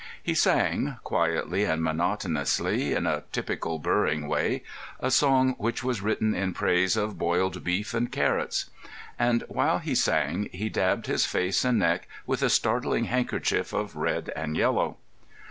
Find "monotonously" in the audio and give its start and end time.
1.83-2.93